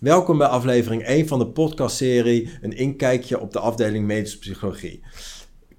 Welkom 0.00 0.38
bij 0.38 0.46
aflevering 0.46 1.02
1 1.02 1.26
van 1.26 1.38
de 1.38 1.46
podcastserie 1.46 2.50
Een 2.60 2.76
inkijkje 2.76 3.40
op 3.40 3.52
de 3.52 3.58
afdeling 3.58 4.06
medische 4.06 4.38
psychologie. 4.38 5.02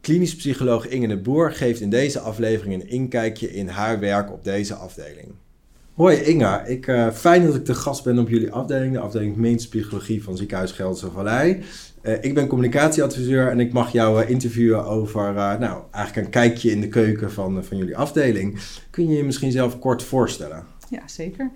Klinisch 0.02 0.36
psycholoog 0.36 0.88
Inge 0.88 1.08
de 1.08 1.18
Boer 1.18 1.52
geeft 1.52 1.80
in 1.80 1.90
deze 1.90 2.20
aflevering 2.20 2.74
een 2.74 2.90
inkijkje 2.90 3.54
in 3.54 3.68
haar 3.68 4.00
werk 4.00 4.32
op 4.32 4.44
deze 4.44 4.74
afdeling. 4.74 5.34
Hoi 5.94 6.18
Inga, 6.18 6.64
ik, 6.64 6.88
uh, 6.88 7.12
fijn 7.12 7.46
dat 7.46 7.56
ik 7.56 7.66
de 7.66 7.74
gast 7.74 8.04
ben 8.04 8.20
op 8.20 8.30
jullie 8.30 8.52
afdeling, 8.52 8.94
de 8.94 9.00
afdeling 9.00 9.36
medische 9.36 9.70
psychologie 9.70 10.24
van 10.24 10.38
Ziekenhuis 10.38 10.72
Gelderse 10.72 11.12
Vallei. 11.12 11.64
Uh, 12.04 12.14
ik 12.22 12.34
ben 12.34 12.48
communicatieadviseur 12.48 13.50
en 13.50 13.60
ik 13.60 13.74
mag 13.74 13.92
jou 13.92 14.24
uh, 14.24 14.30
interviewen 14.30 14.86
over 14.86 15.34
nou, 15.34 15.84
eigenlijk 15.92 16.26
een 16.26 16.32
kijkje 16.32 16.72
in 16.72 16.82
de 16.82 16.88
keuken 16.88 17.32
van, 17.32 17.64
van 17.64 17.78
jullie 17.78 17.98
afdeling. 17.98 18.60
Kun 18.90 19.10
je 19.10 19.18
je 19.18 19.24
misschien 19.24 19.52
zelf 19.52 19.80
kort 19.80 20.04
voorstellen? 20.04 20.64
Ja, 20.90 21.08
zeker. 21.08 21.52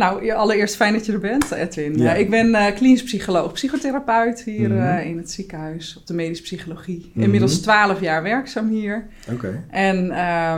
Nou, 0.00 0.30
allereerst 0.30 0.76
fijn 0.76 0.92
dat 0.92 1.06
je 1.06 1.12
er 1.12 1.20
bent, 1.20 1.50
Edwin. 1.50 1.98
Ja. 1.98 2.14
ik 2.14 2.30
ben 2.30 2.48
uh, 2.48 2.66
klinisch 2.74 3.02
psycholoog, 3.02 3.52
psychotherapeut 3.52 4.42
hier 4.42 4.70
mm 4.70 4.76
-hmm. 4.76 4.98
uh, 4.98 5.06
in 5.06 5.16
het 5.16 5.30
ziekenhuis 5.30 5.96
op 5.96 6.06
de 6.06 6.14
medische 6.14 6.42
psychologie. 6.42 6.98
Mm 7.04 7.10
-hmm. 7.12 7.22
Inmiddels 7.22 7.60
twaalf 7.60 8.00
jaar 8.00 8.22
werkzaam 8.22 8.68
hier. 8.68 9.06
Oké. 9.32 9.34
Okay. 9.34 9.64
En 9.70 9.96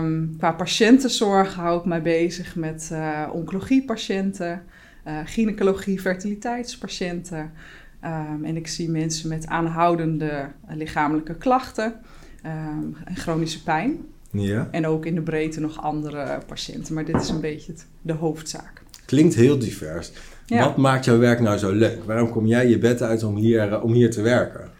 um, 0.00 0.34
qua 0.38 0.52
patiëntenzorg 0.52 1.54
hou 1.54 1.78
ik 1.78 1.84
mij 1.84 2.02
bezig 2.02 2.56
met 2.56 2.90
uh, 2.92 3.28
oncologiepatiënten, 3.32 4.62
gynaecologie, 5.24 6.00
fertiliteitspatiënten. 6.00 7.50
Um, 8.04 8.44
en 8.44 8.56
ik 8.56 8.66
zie 8.66 8.90
mensen 8.90 9.28
met 9.28 9.46
aanhoudende 9.46 10.46
lichamelijke 10.68 11.34
klachten 11.34 11.94
um, 12.46 12.96
en 13.04 13.16
chronische 13.16 13.62
pijn. 13.62 13.96
Ja. 14.30 14.68
En 14.70 14.86
ook 14.86 15.06
in 15.06 15.14
de 15.14 15.20
breedte 15.20 15.60
nog 15.60 15.82
andere 15.82 16.38
patiënten. 16.46 16.94
Maar 16.94 17.04
dit 17.04 17.20
is 17.20 17.28
een 17.28 17.40
beetje 17.40 17.72
het, 17.72 17.86
de 18.02 18.12
hoofdzaak. 18.12 18.81
Klinkt 19.04 19.34
heel 19.34 19.58
divers. 19.58 20.12
Ja. 20.46 20.64
Wat 20.64 20.76
maakt 20.76 21.04
jouw 21.04 21.18
werk 21.18 21.40
nou 21.40 21.58
zo 21.58 21.72
leuk? 21.72 22.04
Waarom 22.04 22.30
kom 22.30 22.46
jij 22.46 22.68
je 22.68 22.78
bed 22.78 23.02
uit 23.02 23.22
om 23.22 23.36
hier, 23.36 23.80
om 23.82 23.92
hier 23.92 24.10
te 24.10 24.22
werken? 24.22 24.70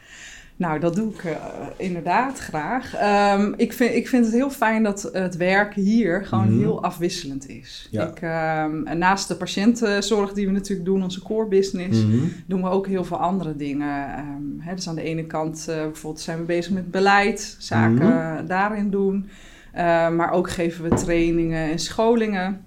Nou, 0.56 0.80
dat 0.80 0.94
doe 0.94 1.12
ik 1.12 1.24
uh, 1.24 1.32
inderdaad 1.76 2.38
graag. 2.38 2.94
Um, 3.38 3.54
ik, 3.56 3.72
vind, 3.72 3.94
ik 3.94 4.08
vind 4.08 4.24
het 4.24 4.34
heel 4.34 4.50
fijn 4.50 4.82
dat 4.82 5.10
het 5.12 5.36
werk 5.36 5.74
hier 5.74 6.24
gewoon 6.26 6.44
mm 6.44 6.50
-hmm. 6.50 6.60
heel 6.60 6.82
afwisselend 6.82 7.48
is. 7.48 7.88
Ja. 7.90 8.06
Ik, 8.08 8.22
um, 8.70 8.98
naast 8.98 9.28
de 9.28 9.34
patiëntenzorg 9.34 10.32
die 10.32 10.46
we 10.46 10.52
natuurlijk 10.52 10.88
doen, 10.88 11.02
onze 11.02 11.22
core 11.22 11.48
business, 11.48 12.04
Mm 12.04 12.10
-hmm. 12.10 12.32
doen 12.46 12.62
we 12.62 12.68
ook 12.68 12.86
heel 12.86 13.04
veel 13.04 13.16
andere 13.16 13.56
dingen. 13.56 14.18
Um, 14.18 14.56
hè, 14.60 14.74
dus 14.74 14.88
aan 14.88 14.94
de 14.94 15.02
ene 15.02 15.24
kant 15.26 15.66
uh, 15.68 15.74
bijvoorbeeld 15.74 16.24
zijn 16.24 16.38
we 16.38 16.44
bezig 16.44 16.72
met 16.72 16.90
beleid, 16.90 17.56
zaken 17.58 17.94
Mhm. 17.94 18.46
daarin 18.46 18.90
doen. 18.90 19.28
Uh, 19.76 19.80
maar 20.10 20.30
ook 20.32 20.50
geven 20.50 20.88
we 20.88 20.96
trainingen 20.96 21.70
en 21.70 21.78
scholingen 21.78 22.60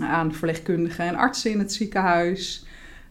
aan 0.00 0.30
verpleegkundigen 0.30 1.06
en 1.06 1.14
artsen 1.14 1.50
in 1.50 1.58
het 1.58 1.72
ziekenhuis. 1.72 2.64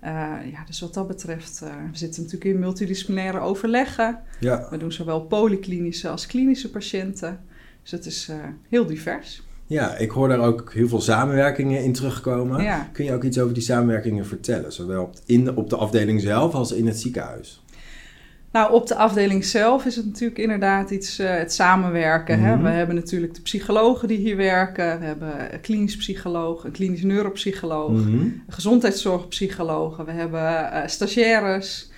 Uh, 0.03 0.09
ja, 0.51 0.63
dus 0.65 0.79
wat 0.79 0.93
dat 0.93 1.07
betreft, 1.07 1.61
uh, 1.63 1.69
we 1.91 1.97
zitten 1.97 2.23
natuurlijk 2.23 2.51
in 2.51 2.59
multidisciplinaire 2.59 3.39
overleggen. 3.39 4.19
Ja. 4.39 4.67
We 4.69 4.77
doen 4.77 4.91
zowel 4.91 5.21
polyklinische 5.21 6.09
als 6.09 6.25
klinische 6.25 6.69
patiënten. 6.69 7.39
Dus 7.81 7.91
het 7.91 8.05
is 8.05 8.29
uh, 8.29 8.35
heel 8.69 8.85
divers. 8.85 9.43
Ja, 9.65 9.95
ik 9.97 10.11
hoor 10.11 10.27
daar 10.27 10.39
ook 10.39 10.73
heel 10.73 10.87
veel 10.87 11.01
samenwerkingen 11.01 11.83
in 11.83 11.93
terugkomen. 11.93 12.63
Ja. 12.63 12.89
Kun 12.93 13.05
je 13.05 13.13
ook 13.13 13.23
iets 13.23 13.39
over 13.39 13.53
die 13.53 13.63
samenwerkingen 13.63 14.25
vertellen? 14.25 14.73
Zowel 14.73 15.13
in, 15.25 15.55
op 15.55 15.69
de 15.69 15.75
afdeling 15.75 16.21
zelf 16.21 16.53
als 16.53 16.71
in 16.71 16.87
het 16.87 16.99
ziekenhuis? 16.99 17.60
Nou, 18.51 18.73
op 18.73 18.87
de 18.87 18.95
afdeling 18.95 19.45
zelf 19.45 19.85
is 19.85 19.95
het 19.95 20.05
natuurlijk 20.05 20.39
inderdaad 20.39 20.89
iets, 20.91 21.19
uh, 21.19 21.29
het 21.29 21.53
samenwerken. 21.53 22.39
Mhm. 22.39 22.47
Hè? 22.47 22.57
We 22.57 22.69
hebben 22.69 22.95
natuurlijk 22.95 23.33
de 23.35 23.41
psychologen 23.41 24.07
die 24.07 24.17
hier 24.17 24.37
werken. 24.37 24.99
We 24.99 25.05
hebben 25.05 25.53
een 25.53 25.61
klinisch 25.61 25.95
psycholoog, 25.97 26.63
een 26.63 26.71
klinisch 26.71 27.03
neuropsycholoog, 27.03 27.91
Mhm. 27.91 28.13
een 28.13 28.43
gezondheidszorgpsychologen. 28.47 30.05
We 30.05 30.11
hebben 30.11 30.41
uh, 30.41 30.77
stagiaires. 30.85 31.89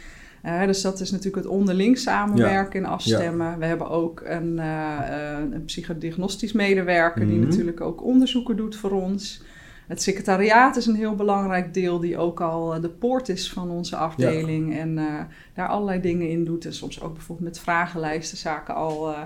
Uh, 0.46 0.66
dus 0.66 0.82
dat 0.82 1.00
is 1.00 1.12
natuurlijk 1.12 1.44
het 1.44 1.54
onderling 1.54 1.98
samenwerken 1.98 2.84
en 2.84 2.90
afstemmen. 2.90 3.60
We 3.60 3.66
hebben 3.66 3.90
ook 3.90 4.22
een, 4.26 4.58
een 5.54 5.66
psychodiagnostisch 5.66 6.52
medewerker 6.52 7.28
die 7.28 7.40
Mhm. 7.40 7.50
natuurlijk 7.50 7.82
ook 7.82 8.04
onderzoeken 8.04 8.56
doet 8.58 8.76
voor 8.76 8.92
ons. 8.92 9.42
Het 9.88 10.02
secretariaat 10.02 10.76
is 10.76 10.86
een 10.86 10.96
heel 10.96 11.16
belangrijk 11.16 11.74
deel 11.74 12.00
die 12.00 12.18
ook 12.18 12.42
al 12.42 12.74
eh, 12.74 12.82
de 12.82 12.90
poort 12.90 13.30
is 13.30 13.52
van 13.52 13.70
onze 13.70 13.96
afdeling 13.96 14.78
en 14.78 14.98
uh, 14.98 15.20
daar 15.54 15.68
allerlei 15.68 16.02
dingen 16.02 16.30
in 16.30 16.44
doet. 16.44 16.66
En 16.66 16.74
soms 16.74 17.02
ook 17.02 17.14
bijvoorbeeld 17.14 17.48
met 17.48 17.60
vragenlijsten 17.60 18.38
zaken 18.38 18.76
al 18.76 19.10
uh, 19.10 19.18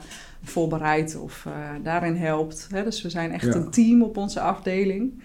voorbereidt 0.43 1.15
of 1.19 1.45
uh, 1.47 1.53
daarin 1.83 2.15
helpt. 2.15 2.67
Hè? 2.71 2.83
Dus 2.83 3.01
we 3.01 3.09
zijn 3.09 3.31
echt 3.31 3.45
Ja. 3.45 3.55
een 3.55 3.69
team 3.71 4.03
op 4.03 4.17
onze 4.17 4.39
afdeling. 4.39 5.21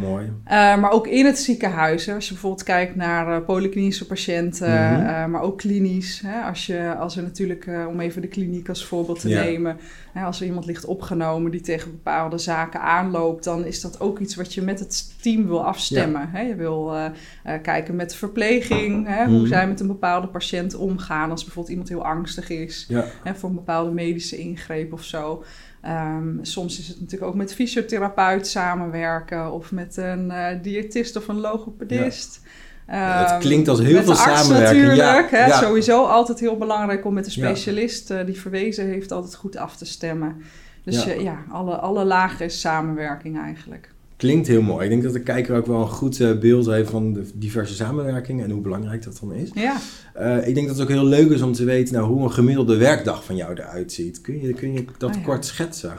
Mooi. 0.00 0.24
Uh, 0.24 0.32
maar 0.78 0.90
ook 0.90 1.06
in 1.06 1.26
het 1.26 1.38
ziekenhuis, 1.38 2.06
hè, 2.06 2.14
als 2.14 2.24
je 2.26 2.32
bijvoorbeeld 2.32 2.62
kijkt 2.62 2.96
naar 2.96 3.38
uh, 3.40 3.44
polyklinische 3.46 4.06
patiënten, 4.06 4.68
Mhm. 4.92 5.00
uh, 5.06 5.26
maar 5.26 5.40
ook 5.42 5.58
klinisch. 5.58 6.22
Hè, 6.26 6.40
als, 6.40 6.66
je, 6.66 6.94
als 6.98 7.16
er 7.16 7.22
natuurlijk, 7.22 7.68
om 7.88 8.00
even 8.00 8.22
de 8.22 8.28
kliniek 8.28 8.68
als 8.68 8.84
voorbeeld 8.84 9.20
te 9.20 9.28
Ja. 9.28 9.42
nemen, 9.42 9.76
hè, 10.12 10.24
als 10.24 10.40
er 10.40 10.46
iemand 10.46 10.66
ligt 10.66 10.84
opgenomen 10.84 11.50
die 11.50 11.60
tegen 11.60 11.90
bepaalde 11.90 12.38
zaken 12.38 12.80
aanloopt, 12.80 13.44
dan 13.44 13.64
is 13.64 13.80
dat 13.80 14.00
ook 14.00 14.18
iets 14.18 14.34
wat 14.36 14.54
je 14.54 14.62
met 14.62 14.78
het 14.78 15.14
team 15.22 15.46
wil 15.46 15.64
afstemmen. 15.64 16.28
Hè. 16.30 16.40
Je 16.40 16.54
wil 16.54 16.92
kijken 17.62 17.96
met 17.96 18.14
verpleging, 18.14 19.06
hè, 19.06 19.24
hoe 19.26 19.38
Mhm. 19.38 19.46
zij 19.46 19.68
met 19.68 19.80
een 19.80 19.86
bepaalde 19.86 20.26
patiënt 20.28 20.74
omgaan 20.74 21.30
als 21.30 21.42
bijvoorbeeld 21.44 21.70
iemand 21.72 21.88
heel 21.88 22.04
angstig 22.06 22.50
is 22.50 22.84
Ja. 22.88 23.04
hè, 23.24 23.34
voor 23.34 23.48
een 23.48 23.54
bepaalde 23.54 23.90
medische 23.90 24.36
ingreep 24.36 24.92
of 24.92 25.04
zo. 25.04 25.44
Um, 25.88 26.38
soms 26.42 26.78
is 26.78 26.88
het 26.88 27.00
natuurlijk 27.00 27.30
ook 27.30 27.36
met 27.36 27.54
fysiotherapeut 27.54 28.46
samenwerken 28.46 29.52
of 29.52 29.72
met 29.72 29.96
een 29.96 30.30
uh, 30.30 30.46
diëtist 30.62 31.16
of 31.16 31.28
een 31.28 31.40
logopedist. 31.40 32.40
Ja, 32.88 33.32
het 33.32 33.38
klinkt 33.42 33.68
als 33.68 33.78
heel 33.78 33.94
met 33.94 34.04
veel 34.04 34.14
de 34.14 34.20
arts 34.20 34.40
samenwerking. 34.40 34.82
Ja, 34.82 34.94
Natuurlijk, 34.94 35.30
hè, 35.30 35.46
ja. 35.46 35.58
sowieso 35.58 36.04
altijd 36.04 36.40
heel 36.40 36.56
belangrijk 36.56 37.04
om 37.04 37.14
met 37.14 37.24
de 37.24 37.40
Ja. 37.40 37.46
specialist 37.46 38.10
uh, 38.10 38.24
die 38.26 38.40
verwezen 38.40 38.86
heeft 38.86 39.12
altijd 39.12 39.34
goed 39.34 39.56
af 39.56 39.76
te 39.76 39.84
stemmen. 39.84 40.42
Dus 40.84 41.04
Ja. 41.04 41.12
ja, 41.12 41.20
ja 41.20 41.44
alle, 41.50 41.76
alle 41.76 42.04
lagen 42.04 42.44
is 42.44 42.60
samenwerking 42.60 43.38
eigenlijk. 43.40 43.90
Klinkt 44.16 44.46
heel 44.46 44.62
mooi. 44.62 44.84
Ik 44.84 44.90
denk 44.90 45.02
dat 45.02 45.12
de 45.12 45.20
kijker 45.20 45.56
ook 45.56 45.66
wel 45.66 45.80
een 45.80 45.88
goed 45.88 46.20
uh, 46.20 46.38
beeld 46.38 46.66
heeft 46.66 46.90
van 46.90 47.12
de 47.12 47.24
diverse 47.34 47.74
samenwerkingen 47.74 48.44
en 48.44 48.50
hoe 48.50 48.60
belangrijk 48.60 49.02
dat 49.02 49.18
dan 49.20 49.32
is. 49.32 49.50
Ja. 49.54 49.76
Uh, 50.18 50.48
ik 50.48 50.54
denk 50.54 50.66
dat 50.66 50.76
het 50.76 50.84
ook 50.84 50.92
heel 50.92 51.04
leuk 51.04 51.30
is 51.30 51.42
om 51.42 51.52
te 51.52 51.64
weten 51.64 51.94
nou, 51.94 52.06
hoe 52.06 52.22
een 52.22 52.32
gemiddelde 52.32 52.76
werkdag 52.76 53.24
van 53.24 53.36
jou 53.36 53.52
eruit 53.52 53.92
ziet. 53.92 54.20
Kun 54.20 54.40
je, 54.40 54.52
kun 54.52 54.72
je 54.72 54.84
dat 54.98 55.10
Oh 55.10 55.16
ja. 55.16 55.22
kort 55.22 55.44
schetsen? 55.44 55.92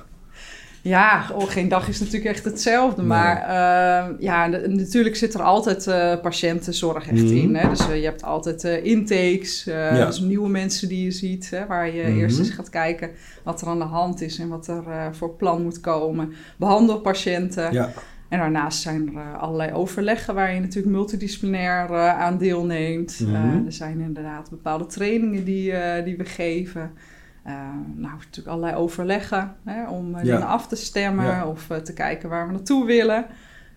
Ja, 0.82 1.26
oh, 1.34 1.50
geen 1.50 1.68
dag 1.68 1.88
is 1.88 2.00
natuurlijk 2.00 2.26
echt 2.26 2.44
hetzelfde. 2.46 3.02
Nee. 3.02 3.08
Maar 3.10 3.38
uh, 3.42 4.20
ja, 4.20 4.46
natuurlijk 4.48 5.16
zit 5.16 5.34
er 5.34 5.42
altijd 5.42 5.88
uh, 5.88 6.14
patiëntenzorg 6.22 7.08
echt 7.10 7.24
Mhm. 7.24 7.36
in. 7.36 7.56
Hè? 7.56 7.70
Dus 7.70 7.88
uh, 7.90 7.96
je 7.96 8.04
hebt 8.06 8.24
altijd 8.24 8.64
uh, 8.64 8.86
intakes, 8.86 9.64
Ja. 9.64 10.06
dus 10.06 10.20
nieuwe 10.20 10.50
mensen 10.50 10.88
die 10.88 11.04
je 11.04 11.12
ziet. 11.12 11.50
Hè? 11.50 11.66
Waar 11.66 11.96
je 11.96 12.02
Mhm. 12.04 12.18
eerst 12.18 12.40
eens 12.40 12.50
gaat 12.50 12.70
kijken 12.70 13.10
wat 13.44 13.62
er 13.62 13.68
aan 13.68 13.78
de 13.80 13.84
hand 13.86 14.22
is 14.22 14.40
en 14.40 14.48
wat 14.48 14.68
er 14.68 14.84
voor 15.16 15.36
plan 15.36 15.64
moet 15.64 15.80
komen. 15.80 16.34
Behandelpatiënten. 16.58 17.74
Ja. 17.74 17.92
En 18.30 18.40
daarnaast 18.40 18.82
zijn 18.82 19.16
er 19.18 19.38
allerlei 19.38 19.72
overleggen 19.74 20.36
waar 20.36 20.54
je 20.54 20.60
natuurlijk 20.60 20.96
multidisciplinair 20.96 21.90
aan 22.14 22.38
deelneemt. 22.38 23.20
Uh, 23.22 23.34
er 23.66 23.72
zijn 23.72 24.00
inderdaad 24.00 24.50
bepaalde 24.50 24.86
trainingen 24.86 25.44
die, 25.44 25.74
die 26.04 26.18
we 26.18 26.26
geven. 26.26 26.92
Uh, 27.47 27.53
nou, 27.96 28.13
natuurlijk 28.18 28.47
allerlei 28.47 28.75
overleggen 28.75 29.56
hè, 29.66 29.88
om 29.90 30.09
uh, 30.16 30.24
Ja. 30.24 30.35
dingen 30.35 30.47
af 30.47 30.68
te 30.68 30.75
stemmen 30.75 31.25
Ja. 31.25 31.47
of 31.47 31.68
uh, 31.72 31.78
te 31.78 31.94
kijken 31.94 32.30
waar 32.30 32.46
we 32.47 32.52
naartoe 32.53 32.85
willen. 32.85 33.25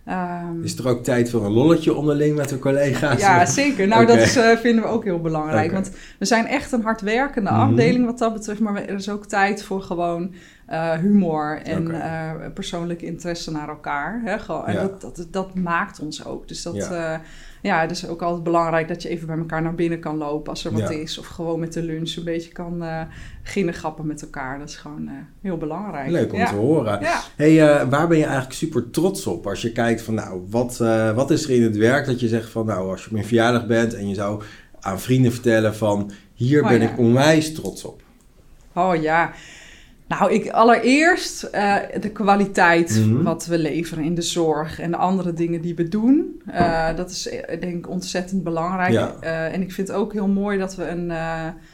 Um, 0.08 0.64
Is 0.64 0.78
er 0.78 0.88
ook 0.88 1.04
tijd 1.04 1.30
voor 1.30 1.44
een 1.44 1.52
lolletje 1.52 1.94
onderling 1.94 2.36
met 2.36 2.48
de 2.48 2.58
collega's? 2.58 3.20
ja, 3.20 3.44
zeker. 3.62 3.88
Nou, 3.88 4.06
dat 4.06 4.16
is, 4.16 4.36
uh, 4.36 4.56
vinden 4.56 4.82
we 4.84 4.90
ook 4.90 5.04
heel 5.04 5.20
belangrijk. 5.20 5.72
Want 5.72 5.90
we 6.18 6.24
zijn 6.24 6.46
echt 6.46 6.72
een 6.72 6.82
hardwerkende 6.82 7.50
Mhm. 7.50 7.60
afdeling 7.60 8.04
wat 8.06 8.18
dat 8.18 8.32
betreft. 8.32 8.60
Maar 8.60 8.74
er 8.76 8.94
is 8.94 9.08
ook 9.08 9.26
tijd 9.26 9.62
voor 9.62 9.82
gewoon 9.82 10.34
uh, 10.70 10.92
humor 10.92 11.60
en 11.62 11.90
uh, 11.90 12.30
persoonlijke 12.54 13.06
interesse 13.06 13.50
naar 13.50 13.68
elkaar. 13.68 14.20
Hè? 14.24 14.38
Gewoon, 14.38 14.66
en 14.66 14.72
Ja. 14.74 14.80
dat, 14.80 15.00
dat, 15.00 15.26
dat 15.30 15.54
maakt 15.54 16.00
ons 16.00 16.24
ook. 16.24 16.48
Dus 16.48 16.62
dat, 16.62 16.74
Ja. 16.74 17.20
Ja. 17.62 17.88
is 17.88 18.08
ook 18.08 18.22
altijd 18.22 18.42
belangrijk 18.42 18.88
dat 18.88 19.02
je 19.02 19.08
even 19.08 19.26
bij 19.26 19.36
elkaar 19.36 19.62
naar 19.62 19.74
binnen 19.74 20.00
kan 20.00 20.16
lopen 20.16 20.50
als 20.50 20.64
er 20.64 20.72
wat 20.72 20.80
Ja. 20.80 20.90
is. 20.90 21.18
Of 21.18 21.26
gewoon 21.26 21.60
met 21.60 21.72
de 21.72 21.82
lunch 21.82 22.16
een 22.16 22.24
beetje 22.24 22.52
kan 22.52 22.82
uh, 22.82 23.72
grappen 23.72 24.06
met 24.06 24.22
elkaar. 24.22 24.58
Dat 24.58 24.68
is 24.68 24.76
gewoon 24.76 25.02
uh, 25.02 25.10
heel 25.42 25.56
belangrijk. 25.56 26.10
Leuk 26.10 26.32
om 26.32 26.38
ja. 26.38 26.48
te 26.48 26.54
horen. 26.54 27.00
Ja. 27.00 27.20
Hey, 27.36 27.52
uh, 27.52 27.88
waar 27.88 28.08
ben 28.08 28.18
je 28.18 28.24
eigenlijk 28.24 28.54
super 28.54 28.90
trots 28.90 29.26
op 29.26 29.46
als 29.46 29.62
je 29.62 29.72
kijkt 29.72 30.02
van 30.02 30.14
nou, 30.14 30.42
wat, 30.50 30.76
wat 31.14 31.30
is 31.30 31.44
er 31.44 31.50
in 31.50 31.62
het 31.62 31.76
werk 31.76 32.06
dat 32.06 32.20
je 32.20 32.28
zegt 32.28 32.50
van 32.50 32.66
nou, 32.66 32.90
als 32.90 33.00
je 33.00 33.06
op 33.06 33.12
mijn 33.12 33.24
verjaardag 33.24 33.66
bent 33.66 33.94
en 33.94 34.08
je 34.08 34.14
zou 34.14 34.42
aan 34.80 35.00
vrienden 35.00 35.32
vertellen 35.32 35.74
van 35.74 36.10
hier 36.34 36.62
Oh, 36.62 36.68
ben 36.68 36.82
ik 36.82 36.98
onwijs 36.98 37.54
trots 37.54 37.84
op. 37.84 38.02
Oh 38.74 39.02
ja. 39.02 39.32
Nou, 40.18 40.32
ik, 40.32 40.48
allereerst 40.50 41.48
uh, 41.54 41.76
de 42.00 42.10
kwaliteit 42.10 43.06
Mhm. 43.06 43.22
wat 43.22 43.46
we 43.46 43.58
leveren 43.58 44.04
in 44.04 44.14
de 44.14 44.22
zorg 44.22 44.80
en 44.80 44.90
de 44.90 44.96
andere 44.96 45.32
dingen 45.32 45.60
die 45.60 45.74
we 45.74 45.88
doen. 45.88 46.42
Uh, 46.48 46.96
dat 46.96 47.10
is 47.10 47.22
denk 47.60 47.76
ik 47.76 47.88
ontzettend 47.88 48.42
belangrijk. 48.44 48.92
Ja. 48.92 49.14
Uh, 49.22 49.52
en 49.54 49.62
ik 49.62 49.72
vind 49.72 49.88
het 49.88 49.96
ook 49.96 50.12
heel 50.12 50.28
mooi 50.28 50.58
dat 50.58 50.74
we 50.76 50.88
een, 50.88 51.10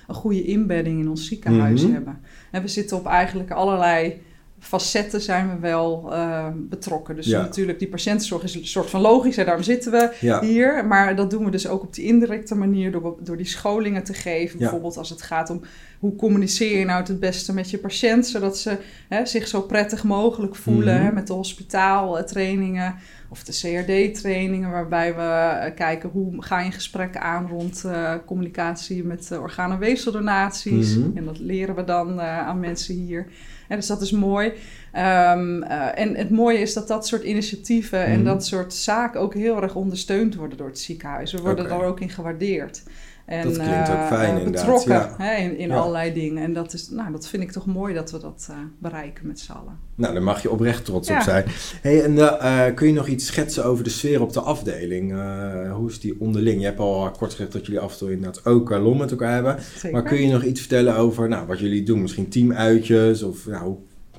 een 0.06 0.14
goede 0.14 0.44
inbedding 0.44 1.00
in 1.00 1.08
ons 1.08 1.26
ziekenhuis 1.26 1.82
Mhm. 1.82 1.92
hebben. 1.92 2.18
En 2.50 2.62
we 2.62 2.68
zitten 2.68 2.96
op 2.96 3.06
eigenlijk 3.06 3.50
allerlei 3.50 4.20
facetten 4.58 5.20
zijn 5.20 5.48
we 5.48 5.58
wel 5.60 6.08
uh, 6.12 6.46
betrokken. 6.54 7.16
Dus 7.16 7.26
Ja. 7.26 7.40
natuurlijk, 7.40 7.78
die 7.78 7.88
patiëntenzorg 7.88 8.42
is 8.42 8.54
een 8.54 8.66
soort 8.66 8.90
van 8.90 9.00
logisch. 9.00 9.36
Daarom 9.36 9.62
zitten 9.62 9.92
we 9.92 10.12
Ja. 10.20 10.40
hier. 10.40 10.86
Maar 10.86 11.16
dat 11.16 11.30
doen 11.30 11.44
we 11.44 11.50
dus 11.50 11.68
ook 11.68 11.82
op 11.82 11.94
die 11.94 12.04
indirecte 12.04 12.54
manier 12.54 12.92
door, 12.92 13.16
door 13.20 13.36
die 13.36 13.46
scholingen 13.46 14.04
te 14.04 14.14
geven. 14.14 14.54
Ja. 14.54 14.58
Bijvoorbeeld 14.58 14.96
als 14.96 15.10
het 15.10 15.22
gaat 15.22 15.50
om 15.50 15.60
hoe 15.98 16.16
communiceer 16.16 16.78
je 16.78 16.84
nou 16.84 17.02
het 17.04 17.20
beste 17.20 17.52
met 17.54 17.70
je 17.70 17.78
patiënt, 17.78 18.26
zodat 18.26 18.58
ze 18.58 18.76
hè, 19.08 19.26
zich 19.26 19.48
zo 19.48 19.60
prettig 19.62 20.04
mogelijk 20.04 20.54
voelen. 20.56 20.94
Mhm. 20.94 21.04
hè, 21.04 21.12
met 21.12 21.26
de 21.26 21.32
hospitaaltrainingen 21.32 22.94
of 23.28 23.44
de 23.44 23.52
CRD-trainingen, 23.52 24.70
waarbij 24.70 25.14
we 25.14 25.20
eh, 25.22 25.74
kijken 25.74 26.08
hoe 26.10 26.42
ga 26.42 26.60
je 26.60 26.70
gesprekken 26.70 27.20
aan 27.20 27.46
rond 27.48 27.84
eh, 27.84 28.12
communicatie 28.26 29.04
met 29.04 29.28
uh, 29.32 29.40
orgaan- 29.40 29.72
en 29.72 29.78
weefseldonaties. 29.78 30.96
Mhm. 30.96 31.16
En 31.16 31.24
dat 31.24 31.38
leren 31.38 31.74
we 31.74 31.84
dan 31.84 32.20
eh, 32.20 32.38
aan 32.38 32.60
mensen 32.60 32.94
hier. 32.94 33.26
En 33.68 33.76
dus 33.76 33.86
dat 33.86 34.00
is 34.02 34.10
mooi. 34.10 34.52
Ehm, 34.92 35.62
eh, 35.62 35.98
en 35.98 36.14
het 36.16 36.30
mooie 36.30 36.58
is 36.58 36.72
dat 36.74 36.88
dat 36.88 37.06
soort 37.06 37.22
initiatieven 37.22 38.04
en 38.04 38.14
Mhm. 38.16 38.24
dat 38.24 38.46
soort 38.46 38.74
zaken 38.74 39.20
ook 39.20 39.34
heel 39.34 39.62
erg 39.62 39.74
ondersteund 39.74 40.34
worden 40.34 40.58
door 40.58 40.66
het 40.68 40.78
ziekenhuis. 40.78 41.32
We 41.32 41.40
worden 41.40 41.68
daar 41.68 41.84
ook 41.84 42.00
in 42.00 42.10
gewaardeerd. 42.10 42.82
En, 43.26 43.42
Dat 43.42 43.52
klinkt 43.52 43.88
ook 43.88 43.94
eh, 43.96 44.06
fijn, 44.06 44.34
eh, 44.34 44.38
inderdaad, 44.38 44.64
Betrokken 44.64 44.92
ja. 44.92 45.14
hè, 45.18 45.34
in, 45.34 45.58
in 45.58 45.68
Ja. 45.68 45.76
allerlei 45.76 46.12
dingen. 46.12 46.42
En 46.42 46.52
dat, 46.52 46.72
is, 46.72 46.90
nou, 46.90 47.12
dat 47.12 47.28
vind 47.28 47.42
ik 47.42 47.52
toch 47.52 47.66
mooi 47.66 47.94
dat 47.94 48.10
we 48.10 48.18
dat 48.18 48.46
eh, 48.50 48.56
bereiken 48.78 49.26
met 49.26 49.40
z'n 49.40 49.52
allen. 49.52 49.78
Nou, 49.94 50.12
daar 50.12 50.22
mag 50.22 50.42
je 50.42 50.50
oprecht 50.50 50.84
trots 50.84 51.10
op 51.10 51.20
zijn. 51.20 51.44
Hey, 51.82 52.02
en 52.04 52.18
eh, 52.18 52.66
eh, 52.66 52.74
kun 52.74 52.86
je 52.86 52.92
nog 52.92 53.06
iets 53.06 53.26
schetsen 53.26 53.64
over 53.64 53.84
de 53.84 53.90
sfeer 53.90 54.22
op 54.22 54.32
de 54.32 54.40
afdeling? 54.40 55.12
Eh, 55.12 55.72
hoe 55.74 55.88
is 55.90 56.00
die 56.00 56.20
onderling? 56.20 56.60
Je 56.60 56.66
hebt 56.66 56.78
al 56.78 57.10
kort 57.10 57.30
gezegd 57.30 57.52
dat 57.52 57.66
jullie 57.66 57.80
af 57.80 57.92
en 57.92 57.98
toe 57.98 58.12
inderdaad 58.12 58.44
ook 58.46 58.70
lol 58.70 58.94
met 58.94 59.10
elkaar 59.10 59.32
hebben. 59.34 59.56
Zeker. 59.74 59.90
Maar 59.92 60.02
kun 60.02 60.20
je 60.22 60.32
nog 60.32 60.42
iets 60.44 60.60
vertellen 60.60 60.96
over 60.96 61.28
nou, 61.28 61.46
wat 61.46 61.58
jullie 61.58 61.82
doen? 61.82 62.02
Misschien 62.02 62.28
teamuitjes 62.28 63.22
of 63.22 63.46
nou, 63.46 63.64
hoe 63.64 63.76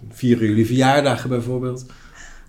vieren 0.09 0.47
jullie 0.47 0.65
verjaardagen 0.65 1.29
bijvoorbeeld? 1.29 1.85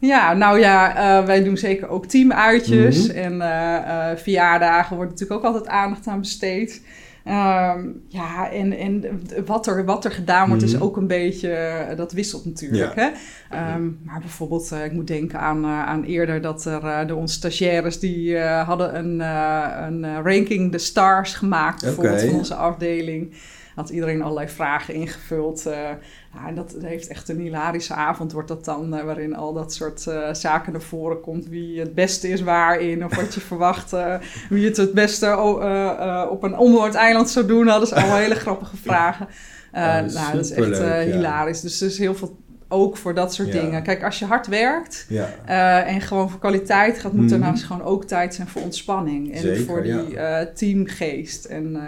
Ja, 0.01 0.33
nou 0.35 0.59
ja, 0.59 0.97
eh, 0.97 1.27
wij 1.27 1.43
doen 1.45 1.57
zeker 1.57 1.89
ook 1.89 2.07
teamuitjes. 2.07 3.09
Mhm. 3.09 3.17
En 3.17 3.41
eh, 3.41 4.11
eh, 4.11 4.19
verjaardagen 4.19 4.97
wordt 4.97 5.11
natuurlijk 5.11 5.41
ook 5.41 5.47
altijd 5.53 5.69
aandacht 5.69 6.07
aan 6.07 6.21
besteed. 6.21 6.83
Ehm, 7.25 7.87
ja, 8.09 8.51
en, 8.51 8.73
en 8.79 9.23
wat, 9.47 9.67
er, 9.67 9.85
wat 9.85 10.05
er 10.05 10.11
gedaan 10.11 10.49
wordt 10.49 10.63
is 10.63 10.73
Mhm. 10.75 10.83
ook 10.83 10.97
een 10.97 11.07
beetje, 11.07 11.77
dat 11.97 12.13
wisselt 12.13 12.45
natuurlijk. 12.45 12.95
Hè? 12.95 13.09
Ehm, 13.51 13.87
maar 14.05 14.21
bijvoorbeeld, 14.21 14.73
ik 14.85 14.93
moet 14.93 15.07
denken 15.07 15.39
aan, 15.39 15.67
aan 15.67 16.05
eerder 16.05 16.41
dat 16.41 16.65
er 16.65 16.83
uh, 16.85 17.07
de 17.07 17.15
onze 17.15 17.35
stagiaires 17.35 17.99
die 17.99 18.39
hadden 18.39 18.99
een, 18.99 19.19
uh, 19.21 19.67
een 19.87 20.05
uh, 20.05 20.19
ranking 20.23 20.73
de 20.73 20.79
stars 20.79 21.35
gemaakt, 21.35 21.83
bijvoorbeeld 21.83 22.23
van 22.23 22.35
onze 22.35 22.55
afdeling. 22.55 23.35
Had 23.79 23.89
iedereen 23.91 24.23
allerlei 24.23 24.49
vragen 24.49 24.95
ingevuld. 24.95 25.67
Uh, 25.67 25.73
ja, 26.35 26.49
en 26.49 26.55
dat 26.55 26.75
heeft 26.81 27.09
echt 27.09 27.29
een 27.29 27.39
hilarische 27.39 27.95
avond, 27.95 28.33
wordt 28.33 28.49
dat 28.49 28.65
dan, 28.65 28.95
uh, 28.95 29.03
waarin 29.05 29.37
al 29.37 29.53
dat 29.53 29.75
soort 29.75 30.05
uh, 30.09 30.35
zaken 30.35 30.73
naar 30.73 30.81
voren 30.81 31.21
komt. 31.21 31.47
Wie 31.49 31.81
het 31.81 31.95
beste 31.95 32.29
is 32.29 32.41
waarin, 32.43 33.05
of 33.05 33.17
wat 33.17 33.35
je 33.35 33.41
verwacht. 33.53 33.95
wie 34.49 34.65
het 34.67 34.77
het 34.77 34.93
beste 34.93 35.37
op 36.31 36.43
een 36.43 36.57
onbewoond 36.57 36.95
eiland 36.95 37.31
zou 37.31 37.47
doen. 37.47 37.67
Hadden 37.67 37.89
ze 37.89 37.95
allemaal 37.95 38.17
hele 38.17 38.35
grappige 38.35 38.77
vragen. 38.77 39.27
Oh, 39.73 39.81
nou, 39.83 40.33
dat 40.33 40.45
is 40.45 40.51
echt 40.51 40.79
ja. 40.79 41.01
hilarisch. 41.01 41.61
Dus 41.61 41.81
er 41.81 41.87
is 41.87 41.99
heel 41.99 42.15
veel 42.15 42.37
ook 42.69 42.97
voor 42.97 43.15
dat 43.15 43.35
soort 43.35 43.53
Ja. 43.53 43.61
dingen. 43.61 43.83
Kijk, 43.83 44.03
als 44.05 44.19
je 44.19 44.25
hard 44.25 44.47
werkt 44.47 45.07
Ja. 45.09 45.29
uh, 45.49 45.93
en 45.95 46.01
gewoon 46.01 46.31
voor 46.31 46.41
kwaliteit 46.41 46.99
gaat, 46.99 47.13
moet 47.13 47.21
Mhm. 47.21 47.31
daarnaast 47.41 47.65
gewoon 47.65 47.83
ook 47.83 48.05
tijd 48.05 48.35
zijn 48.35 48.49
voor 48.49 48.63
ontspanning. 48.63 49.33
En 49.35 49.41
Zeker, 49.41 49.65
voor 49.65 49.83
die 49.83 50.13
uh, 50.15 50.41
teamgeest. 50.41 51.45
En 51.45 51.73
uh, 51.73 51.81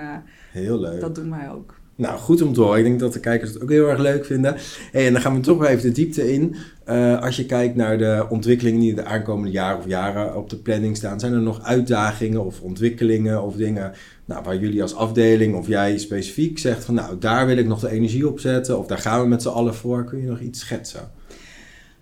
Heel 0.50 0.78
leuk. 0.80 1.00
dat 1.00 1.14
doen 1.14 1.30
wij 1.30 1.50
ook. 1.50 1.79
Nou, 2.00 2.18
goed 2.18 2.42
om 2.42 2.52
te 2.52 2.60
horen. 2.60 2.78
Ik 2.78 2.84
denk 2.84 3.00
dat 3.00 3.12
de 3.12 3.20
kijkers 3.20 3.52
het 3.52 3.62
ook 3.62 3.70
heel 3.70 3.88
erg 3.88 3.98
leuk 3.98 4.24
vinden. 4.24 4.56
Hey, 4.92 5.06
en 5.06 5.12
dan 5.12 5.22
gaan 5.22 5.34
we 5.34 5.40
toch 5.40 5.58
weer 5.58 5.68
even 5.68 5.82
de 5.82 5.92
diepte 5.92 6.32
in. 6.32 6.56
Uh, 6.88 7.22
als 7.22 7.36
je 7.36 7.46
kijkt 7.46 7.76
naar 7.76 7.98
de 7.98 8.26
ontwikkelingen 8.28 8.80
die 8.80 8.94
de 8.94 9.04
aankomende 9.04 9.50
jaren 9.50 9.78
of 9.78 9.86
jaren 9.86 10.36
op 10.36 10.50
de 10.50 10.56
planning 10.56 10.96
staan, 10.96 11.20
zijn 11.20 11.32
er 11.32 11.40
nog 11.40 11.62
uitdagingen 11.62 12.44
of 12.44 12.60
ontwikkelingen 12.60 13.42
of 13.42 13.54
dingen 13.54 13.92
nou, 14.24 14.42
waar 14.44 14.56
jullie 14.56 14.82
als 14.82 14.94
afdeling 14.94 15.54
of 15.54 15.66
jij 15.66 15.98
specifiek 15.98 16.58
zegt 16.58 16.84
van 16.84 16.94
nou, 16.94 17.18
daar 17.18 17.46
wil 17.46 17.56
ik 17.56 17.66
nog 17.66 17.80
de 17.80 17.90
energie 17.90 18.28
op 18.28 18.40
zetten 18.40 18.78
of 18.78 18.86
daar 18.86 18.98
gaan 18.98 19.20
we 19.20 19.28
met 19.28 19.42
z'n 19.42 19.48
allen 19.48 19.74
voor. 19.74 20.04
Kun 20.04 20.20
je 20.20 20.26
nog 20.28 20.40
iets 20.40 20.60
schetsen? 20.60 21.10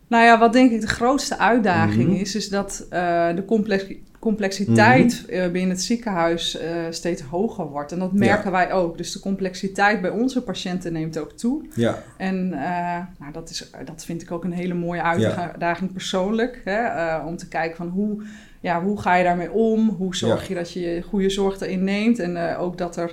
Nou 0.08 0.24
ja, 0.24 0.38
wat 0.38 0.52
denk 0.52 0.70
ik 0.72 0.80
de 0.80 0.86
grootste 0.86 1.38
uitdaging 1.38 2.08
Mhm. 2.08 2.20
is, 2.20 2.34
is 2.34 2.48
dat 2.48 2.86
uh, 2.92 3.34
de 3.34 3.44
complex 3.44 3.84
complexiteit 4.28 5.24
Mhm. 5.26 5.34
uh, 5.36 5.50
binnen 5.50 5.70
het 5.70 5.82
ziekenhuis 5.82 6.56
uh, 6.60 6.62
steeds 6.90 7.22
hoger 7.22 7.66
wordt. 7.66 7.92
En 7.92 7.98
dat 7.98 8.12
merken 8.12 8.50
wij 8.52 8.72
ook. 8.72 8.96
Dus 8.96 9.12
de 9.12 9.20
complexiteit 9.20 10.00
bij 10.00 10.10
onze 10.10 10.42
patiënten 10.42 10.92
neemt 10.92 11.18
ook 11.18 11.32
toe. 11.32 11.62
Ja. 11.74 11.98
En 12.16 12.36
uh, 12.52 12.60
nou, 13.18 13.32
dat, 13.32 13.50
is, 13.50 13.70
dat 13.84 14.04
vind 14.04 14.22
ik 14.22 14.30
ook 14.30 14.44
een 14.44 14.52
hele 14.52 14.74
mooie 14.74 15.02
uitdaging 15.02 15.92
persoonlijk. 15.92 16.60
Hè? 16.64 16.80
Uh, 16.84 17.26
om 17.26 17.36
te 17.36 17.48
kijken 17.48 17.76
van 17.76 17.88
hoe, 17.88 18.22
ja, 18.60 18.82
hoe 18.82 19.00
ga 19.00 19.14
je 19.14 19.24
daarmee 19.24 19.52
om? 19.52 19.88
Hoe 19.88 20.16
zorg 20.16 20.40
Ja. 20.42 20.48
je 20.48 20.54
dat 20.54 20.72
je 20.72 21.02
goede 21.08 21.30
zorg 21.30 21.60
erin 21.60 21.84
neemt? 21.84 22.18
En 22.18 22.56
ook 22.56 22.78
dat 22.78 22.96
er, 22.96 23.12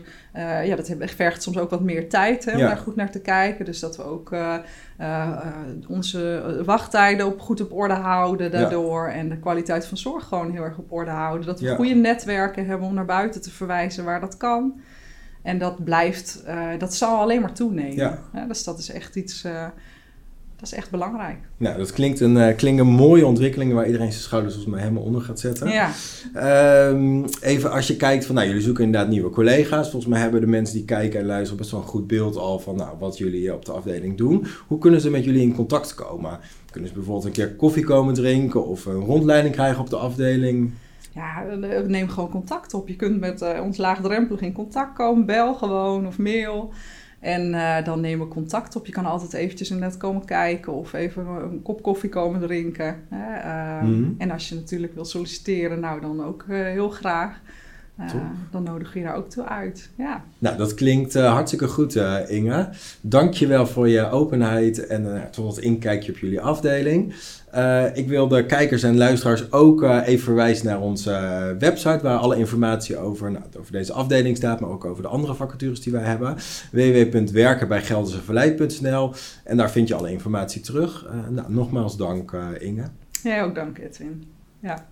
ja, 0.66 0.76
dat 0.76 0.92
vergt 1.16 1.44
soms 1.44 1.58
ook 1.58 1.70
wat 1.70 1.82
meer 1.82 2.10
tijd 2.10 2.46
hè, 2.46 2.52
om 2.52 2.58
daar 2.58 2.78
goed 2.78 2.96
naar 2.96 3.12
te 3.12 3.22
kijken. 3.22 3.66
Dus 3.66 3.80
dat 3.80 3.98
we 3.98 4.04
ook 4.04 4.32
onze 5.88 6.44
wachttijden 6.66 7.26
op, 7.26 7.40
goed 7.40 7.62
op 7.62 7.74
orde 7.74 7.94
houden 7.94 8.52
daardoor. 8.52 9.08
En 9.08 9.30
de 9.30 9.38
kwaliteit 9.40 9.86
van 9.86 9.98
zorg 9.98 10.24
gewoon 10.28 10.52
heel 10.52 10.64
erg 10.64 10.78
op 10.78 10.92
orde 10.92 11.05
houden. 11.14 11.46
Dat 11.48 11.60
we 11.60 11.66
Ja. 11.66 11.76
goede 11.76 11.94
netwerken 11.94 12.66
hebben 12.66 12.88
om 12.88 12.94
naar 12.94 13.06
buiten 13.06 13.42
te 13.42 13.52
verwijzen 13.52 14.04
waar 14.04 14.20
dat 14.20 14.38
kan. 14.38 14.80
En 15.42 15.58
dat 15.58 15.84
blijft, 15.84 16.44
uh, 16.48 16.68
dat 16.78 16.94
zal 16.96 17.20
alleen 17.20 17.42
maar 17.42 17.54
toenemen. 17.54 17.96
Ja. 17.96 18.46
dus 18.48 18.64
dat 18.64 18.80
is 18.80 18.92
echt 18.92 19.16
iets, 19.16 19.44
uh, 19.46 19.62
dat 20.56 20.68
is 20.68 20.74
echt 20.74 20.90
belangrijk. 20.92 21.38
Nou, 21.58 21.78
dat 21.78 21.92
klinkt 21.92 22.20
een, 22.20 22.36
uh, 22.36 22.56
klinken 22.56 22.86
mooie 22.88 23.26
ontwikkelingen 23.26 23.76
waar 23.76 23.86
iedereen 23.86 24.12
zijn 24.12 24.24
schouders 24.24 24.54
volgens 24.54 24.76
mij 24.76 24.84
helemaal 24.84 25.06
onder 25.06 25.22
gaat 25.22 25.40
zetten. 25.40 25.70
Ja. 25.70 25.92
Um, 26.90 27.26
even 27.42 27.72
als 27.72 27.88
je 27.88 27.96
kijkt 27.96 28.26
van, 28.26 28.36
nou, 28.36 28.48
jullie 28.48 28.62
zoeken 28.62 28.84
inderdaad 28.84 29.10
nieuwe 29.10 29.30
collega's. 29.30 29.90
Volgens 29.90 30.12
mij 30.12 30.22
hebben 30.22 30.42
de 30.42 30.48
mensen 30.48 30.76
die 30.76 30.86
kijken 30.86 31.20
en 31.20 31.26
luisteren 31.26 31.58
best 31.58 31.72
wel 31.72 31.80
een 31.80 31.88
goed 31.88 32.08
beeld 32.08 32.36
al 32.36 32.60
van, 32.60 32.76
nou, 32.76 32.90
wat 33.00 33.18
jullie 33.18 33.54
op 33.54 33.66
de 33.66 33.72
afdeling 33.72 34.18
doen. 34.18 34.46
Hoe 34.68 34.78
kunnen 34.80 35.02
ze 35.02 35.10
met 35.10 35.24
jullie 35.24 35.42
in 35.42 35.56
contact 35.56 35.94
komen? 35.94 36.40
Kunnen 36.72 36.90
ze 36.90 36.96
bijvoorbeeld 36.96 37.26
een 37.26 37.32
keer 37.32 37.56
koffie 37.56 37.84
komen 37.84 38.14
drinken 38.14 38.66
of 38.66 38.86
een 38.86 39.00
rondleiding 39.00 39.54
krijgen 39.54 39.82
op 39.82 39.90
de 39.90 39.98
afdeling? 39.98 40.72
Ja, 41.16 41.44
neem 41.88 42.10
gewoon 42.10 42.30
contact 42.30 42.74
op. 42.74 42.88
Je 42.88 42.96
kunt 42.96 43.20
met 43.20 43.42
uh, 43.42 43.62
ons 43.64 43.78
laagdrempelig 43.78 44.42
in 44.42 44.54
contact 44.54 44.94
komen. 44.94 45.26
Bel 45.26 45.54
gewoon 45.54 46.08
of 46.08 46.18
mail. 46.18 46.74
En 47.20 47.54
uh, 47.54 47.84
dan 47.84 48.02
nemen 48.02 48.28
we 48.28 48.34
contact 48.34 48.76
op. 48.76 48.86
Je 48.86 48.92
kan 48.92 49.06
altijd 49.06 49.34
eventjes 49.34 49.70
inderdaad 49.72 49.98
komen 49.98 50.26
kijken 50.26 50.74
of 50.74 50.94
even 50.94 51.26
een 51.28 51.62
kop 51.62 51.82
koffie 51.82 52.10
komen 52.10 52.40
drinken. 52.40 53.04
Hè? 53.10 53.38
Uh, 53.38 53.88
Mhm. 53.90 54.12
En 54.18 54.32
als 54.32 54.50
je 54.50 54.56
natuurlijk 54.56 54.94
wil 54.94 55.06
solliciteren, 55.06 55.80
nou 55.80 56.02
dan 56.02 56.24
ook 56.24 56.46
heel 56.48 56.90
graag. 56.90 57.42
Uh, 58.00 58.12
dan 58.52 58.64
nodig 58.64 58.94
je 58.94 59.04
daar 59.04 59.16
ook 59.16 59.30
toe 59.30 59.44
uit. 59.44 59.90
Ja. 59.98 60.24
Nou, 60.38 60.58
dat 60.58 60.74
klinkt 60.74 61.16
uh, 61.16 61.32
hartstikke 61.32 61.68
goed, 61.68 61.96
uh, 61.96 62.18
Inge. 62.28 62.70
Dank 63.02 63.34
je 63.34 63.48
wel 63.48 63.68
voor 63.68 63.90
je 63.90 64.10
openheid 64.10 64.88
en 64.88 65.28
tot 65.32 65.56
het 65.56 65.66
inkijkje 65.66 66.12
op 66.12 66.18
jullie 66.18 66.42
afdeling. 66.42 67.14
Ik 67.94 68.08
wil 68.08 68.28
de 68.28 68.46
kijkers 68.46 68.84
en 68.84 68.98
luisteraars 68.98 69.52
ook 69.52 69.84
even 69.84 70.24
verwijzen 70.24 70.66
naar 70.66 70.82
onze 70.82 71.56
website, 71.60 72.00
waar 72.02 72.18
alle 72.18 72.38
informatie 72.38 72.98
over, 72.98 73.32
nou, 73.32 73.44
over 73.58 73.72
deze 73.72 73.94
afdeling 73.94 74.38
staat, 74.38 74.60
maar 74.60 74.70
ook 74.70 74.86
over 74.86 75.04
de 75.04 75.10
andere 75.10 75.34
vacatures 75.34 75.82
die 75.82 75.94
wij 75.94 76.04
hebben. 76.04 76.36
www.werkenbijgelderseverleid.nl 76.72 79.14
En 79.44 79.58
daar 79.58 79.72
vind 79.72 79.88
je 79.88 79.96
alle 79.96 80.12
informatie 80.12 80.62
terug. 80.62 81.10
Nou, 81.30 81.54
nogmaals 81.54 81.98
dank, 81.98 82.32
Inge. 82.60 82.86
Jij 83.24 83.44
ook 83.44 83.56
dank, 83.56 83.78
Edwin. 83.78 84.24
Ja. 84.60 84.86